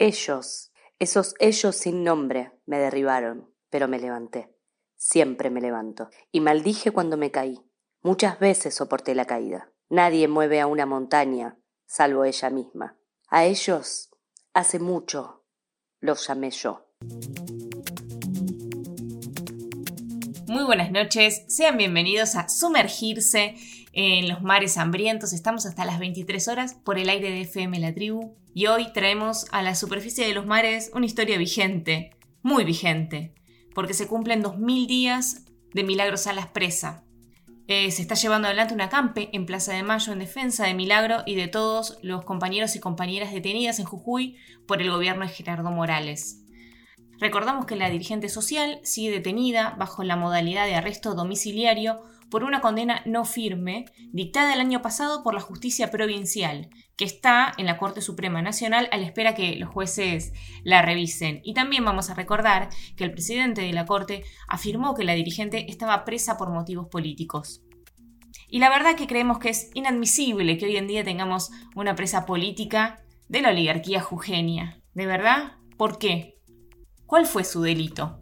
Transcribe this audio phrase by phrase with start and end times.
[0.00, 0.70] Ellos,
[1.00, 4.54] esos ellos sin nombre, me derribaron, pero me levanté.
[4.94, 6.08] Siempre me levanto.
[6.30, 7.60] Y maldije cuando me caí.
[8.02, 9.72] Muchas veces soporté la caída.
[9.88, 12.96] Nadie mueve a una montaña, salvo ella misma.
[13.28, 14.10] A ellos,
[14.54, 15.44] hace mucho,
[15.98, 16.86] los llamé yo.
[20.46, 23.56] Muy buenas noches, sean bienvenidos a Sumergirse
[24.00, 25.32] en los mares hambrientos.
[25.32, 29.46] Estamos hasta las 23 horas por el aire de FM La Tribu y hoy traemos
[29.50, 33.34] a la superficie de los mares una historia vigente, muy vigente,
[33.74, 37.02] porque se cumplen 2000 días de Milagro Salas presa.
[37.66, 41.24] Eh, se está llevando adelante un acampe en Plaza de Mayo en defensa de Milagro
[41.26, 44.36] y de todos los compañeros y compañeras detenidas en Jujuy
[44.68, 46.44] por el gobierno de Gerardo Morales.
[47.18, 52.60] Recordamos que la dirigente social sigue detenida bajo la modalidad de arresto domiciliario por una
[52.60, 57.78] condena no firme dictada el año pasado por la justicia provincial, que está en la
[57.78, 60.32] Corte Suprema Nacional a la espera que los jueces
[60.64, 61.40] la revisen.
[61.44, 65.70] Y también vamos a recordar que el presidente de la Corte afirmó que la dirigente
[65.70, 67.62] estaba presa por motivos políticos.
[68.48, 72.24] Y la verdad que creemos que es inadmisible que hoy en día tengamos una presa
[72.24, 74.82] política de la oligarquía jujeña.
[74.94, 75.52] ¿De verdad?
[75.76, 76.38] ¿Por qué?
[77.06, 78.18] ¿Cuál fue su delito?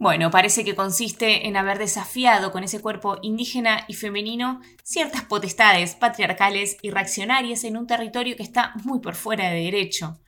[0.00, 5.94] Bueno, parece que consiste en haber desafiado con ese cuerpo indígena y femenino ciertas potestades
[5.94, 10.18] patriarcales y reaccionarias en un territorio que está muy por fuera de derecho.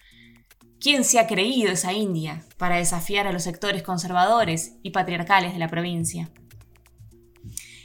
[0.79, 5.59] ¿Quién se ha creído esa India para desafiar a los sectores conservadores y patriarcales de
[5.59, 6.31] la provincia?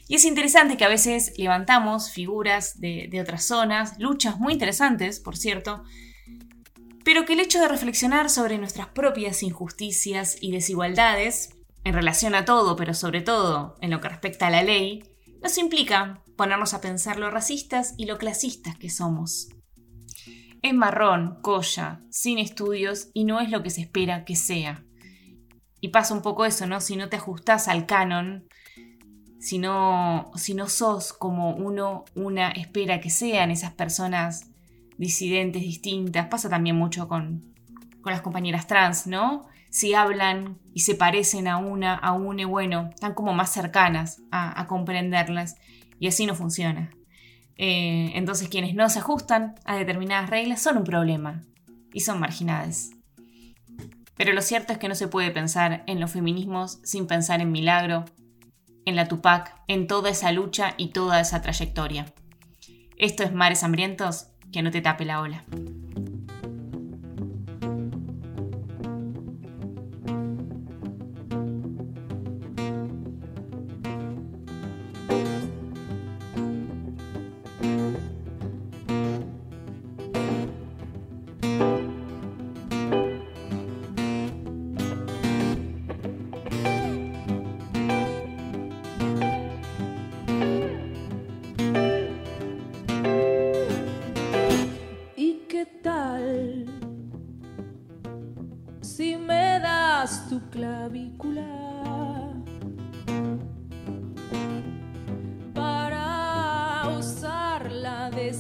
[0.09, 5.38] Y es interesante que a veces levantamos figuras de, otras zonas, luchas muy interesantes, por
[5.38, 5.85] cierto,
[7.05, 11.56] pero que el hecho de reflexionar sobre nuestras propias injusticias y desigualdades,
[11.88, 15.03] en relación a todo, pero sobre todo en lo que respecta a la ley,
[15.41, 19.49] nos implica ponernos a pensar lo racistas y lo clasistas que somos.
[20.61, 24.83] Es marrón, colla, sin estudios y no es lo que se espera que sea.
[25.80, 26.81] Y pasa un poco eso, ¿no?
[26.81, 28.47] Si no te ajustás al canon,
[29.39, 34.49] si no, si no sos como uno, una espera que sean esas personas
[34.97, 37.53] disidentes distintas, pasa también mucho con,
[38.03, 39.47] las compañeras trans, ¿no?
[39.70, 44.66] Si hablan y se parecen a una, a une, bueno, están como más cercanas a,
[44.67, 45.55] comprenderlas
[46.00, 46.92] y así no funciona.
[47.58, 51.44] Eh, entonces quienes no se ajustan a determinadas reglas son un problema
[51.94, 52.92] y son marginadas.
[54.16, 57.52] Pero lo cierto es que no se puede pensar en los feminismos sin pensar en
[57.52, 58.06] Milagro,
[58.86, 62.06] en la Tupac, en toda esa lucha y toda esa trayectoria.
[62.98, 65.44] Esto es Mares Hambrientos que no te tape la ola.
[100.58, 101.45] clavícula.
[105.54, 108.34] Para usarla de